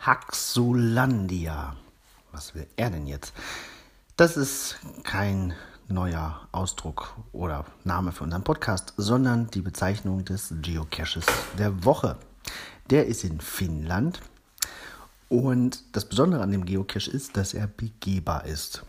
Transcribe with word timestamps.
Haxulandia. 0.00 1.76
Was 2.30 2.54
will 2.54 2.66
er 2.76 2.90
denn 2.90 3.06
jetzt? 3.06 3.32
Das 4.16 4.36
ist 4.36 4.78
kein 5.02 5.54
neuer 5.88 6.46
Ausdruck 6.52 7.16
oder 7.32 7.64
Name 7.84 8.12
für 8.12 8.24
unseren 8.24 8.44
Podcast, 8.44 8.94
sondern 8.96 9.50
die 9.50 9.60
Bezeichnung 9.60 10.24
des 10.24 10.54
Geocaches 10.62 11.26
der 11.58 11.84
Woche. 11.84 12.16
Der 12.90 13.06
ist 13.06 13.24
in 13.24 13.40
Finnland 13.40 14.20
und 15.28 15.82
das 15.96 16.08
Besondere 16.08 16.42
an 16.42 16.52
dem 16.52 16.64
Geocache 16.64 17.10
ist, 17.10 17.36
dass 17.36 17.52
er 17.52 17.66
begehbar 17.66 18.44
ist. 18.44 18.84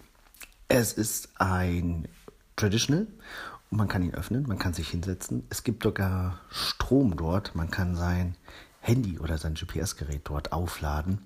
Es 0.68 0.94
ist 0.94 1.30
ein 1.42 2.08
Traditional 2.56 3.08
und 3.72 3.78
man 3.78 3.88
kann 3.88 4.04
ihn 4.04 4.14
öffnen, 4.14 4.48
man 4.48 4.60
kann 4.60 4.74
sich 4.74 4.90
hinsetzen. 4.90 5.48
Es 5.50 5.64
gibt 5.64 5.84
sogar 5.84 6.40
Strom 6.50 7.18
dort, 7.18 7.56
man 7.56 7.72
kann 7.72 7.96
sein 7.96 8.36
Handy 8.90 9.20
oder 9.20 9.38
sein 9.38 9.54
GPS-Gerät 9.54 10.22
dort 10.24 10.52
aufladen. 10.52 11.20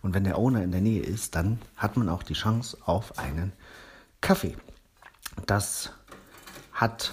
Und 0.00 0.14
wenn 0.14 0.24
der 0.24 0.38
Owner 0.38 0.62
in 0.62 0.72
der 0.72 0.80
Nähe 0.80 1.02
ist, 1.02 1.34
dann 1.34 1.60
hat 1.76 1.96
man 1.98 2.08
auch 2.08 2.22
die 2.22 2.34
Chance 2.34 2.78
auf 2.86 3.18
einen 3.18 3.52
Kaffee. 4.22 4.56
Das 5.46 5.92
hat 6.72 7.12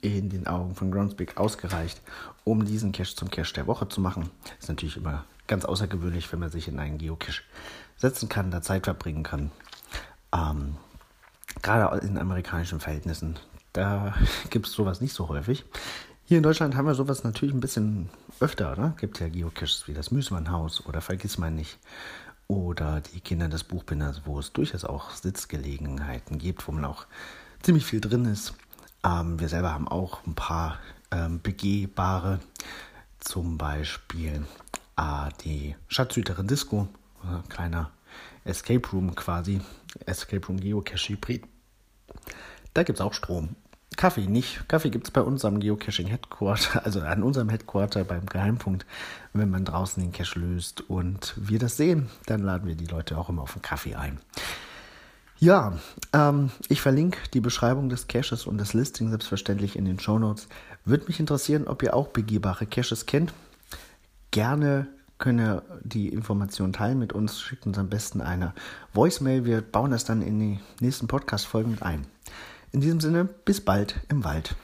in 0.00 0.28
den 0.28 0.46
Augen 0.48 0.74
von 0.74 0.90
Groundspeak 0.90 1.36
ausgereicht, 1.36 2.02
um 2.42 2.64
diesen 2.64 2.92
Cache 2.92 3.14
zum 3.14 3.30
Cache 3.30 3.54
der 3.54 3.66
Woche 3.68 3.88
zu 3.88 4.00
machen. 4.00 4.30
Ist 4.58 4.68
natürlich 4.68 4.96
immer 4.96 5.24
ganz 5.46 5.64
außergewöhnlich, 5.64 6.30
wenn 6.32 6.40
man 6.40 6.50
sich 6.50 6.66
in 6.66 6.80
einen 6.80 6.98
Geocache 6.98 7.42
setzen 7.96 8.28
kann, 8.28 8.50
da 8.50 8.60
Zeit 8.60 8.84
verbringen 8.84 9.22
kann. 9.22 9.52
Ähm, 10.32 10.76
gerade 11.62 12.04
in 12.06 12.18
amerikanischen 12.18 12.80
Verhältnissen, 12.80 13.38
da 13.72 14.14
gibt 14.50 14.66
es 14.66 14.72
sowas 14.72 15.00
nicht 15.00 15.14
so 15.14 15.28
häufig. 15.28 15.64
Hier 16.28 16.36
in 16.36 16.42
Deutschland 16.42 16.76
haben 16.76 16.84
wir 16.84 16.94
sowas 16.94 17.24
natürlich 17.24 17.54
ein 17.54 17.60
bisschen 17.60 18.10
öfter, 18.38 18.72
oder? 18.72 18.94
Gibt 19.00 19.18
ja 19.18 19.30
Geocaches 19.30 19.88
wie 19.88 19.94
das 19.94 20.10
Müßmannhaus 20.10 20.84
oder 20.84 21.00
Vergiss 21.00 21.38
mal 21.38 21.50
nicht. 21.50 21.78
Oder 22.48 23.00
die 23.00 23.20
Kinder 23.20 23.48
des 23.48 23.64
Buchbinders, 23.64 24.26
wo 24.26 24.38
es 24.38 24.52
durchaus 24.52 24.84
auch 24.84 25.08
Sitzgelegenheiten 25.08 26.36
gibt, 26.36 26.68
wo 26.68 26.72
man 26.72 26.84
auch 26.84 27.06
ziemlich 27.62 27.86
viel 27.86 28.02
drin 28.02 28.26
ist. 28.26 28.52
Ähm, 29.02 29.40
wir 29.40 29.48
selber 29.48 29.72
haben 29.72 29.88
auch 29.88 30.18
ein 30.26 30.34
paar 30.34 30.78
ähm, 31.10 31.40
begehbare, 31.40 32.40
zum 33.20 33.56
Beispiel 33.56 34.44
äh, 34.98 35.30
die 35.44 35.76
Schatzhüterin 35.86 36.46
Disco, 36.46 36.88
äh, 37.24 37.48
kleiner 37.48 37.90
Escape 38.44 38.86
Room 38.92 39.14
quasi, 39.14 39.62
Escape 40.04 40.46
Room 40.46 40.60
Geocache 40.60 41.08
Hybrid. 41.08 41.44
Da 42.74 42.82
gibt 42.82 42.98
es 42.98 43.00
auch 43.00 43.14
Strom 43.14 43.56
Kaffee 43.98 44.28
nicht. 44.28 44.68
Kaffee 44.68 44.90
gibt 44.90 45.08
es 45.08 45.10
bei 45.10 45.20
uns 45.20 45.44
am 45.44 45.58
Geocaching 45.58 46.06
Headquarter, 46.06 46.82
also 46.86 47.00
an 47.00 47.24
unserem 47.24 47.48
Headquarter 47.48 48.04
beim 48.04 48.24
Geheimpunkt, 48.26 48.86
wenn 49.32 49.50
man 49.50 49.64
draußen 49.64 50.00
den 50.00 50.12
Cache 50.12 50.38
löst 50.38 50.88
und 50.88 51.34
wir 51.36 51.58
das 51.58 51.76
sehen, 51.76 52.08
dann 52.26 52.42
laden 52.42 52.68
wir 52.68 52.76
die 52.76 52.86
Leute 52.86 53.18
auch 53.18 53.28
immer 53.28 53.42
auf 53.42 53.54
einen 53.54 53.62
Kaffee 53.62 53.96
ein. 53.96 54.20
Ja, 55.40 55.74
ähm, 56.12 56.50
ich 56.68 56.80
verlinke 56.80 57.18
die 57.34 57.40
Beschreibung 57.40 57.88
des 57.88 58.06
Caches 58.06 58.46
und 58.46 58.58
das 58.58 58.72
Listing 58.72 59.10
selbstverständlich 59.10 59.76
in 59.76 59.84
den 59.84 59.98
Show 59.98 60.18
Notes. 60.18 60.48
Würde 60.84 61.06
mich 61.06 61.18
interessieren, 61.18 61.66
ob 61.66 61.82
ihr 61.82 61.94
auch 61.94 62.08
begehbare 62.08 62.66
Caches 62.66 63.06
kennt. 63.06 63.32
Gerne 64.30 64.86
könnt 65.18 65.40
ihr 65.40 65.62
die 65.82 66.08
Informationen 66.08 66.72
teilen 66.72 67.00
mit 67.00 67.12
uns. 67.12 67.40
Schickt 67.40 67.66
uns 67.66 67.78
am 67.78 67.88
besten 67.88 68.20
eine 68.20 68.54
Voicemail. 68.94 69.44
Wir 69.44 69.60
bauen 69.60 69.90
das 69.90 70.04
dann 70.04 70.22
in 70.22 70.38
die 70.38 70.60
nächsten 70.80 71.08
Podcast-Folgen 71.08 71.72
mit 71.72 71.82
ein. 71.82 72.06
In 72.72 72.80
diesem 72.80 73.00
Sinne, 73.00 73.24
bis 73.24 73.60
bald 73.62 74.00
im 74.08 74.24
Wald. 74.24 74.54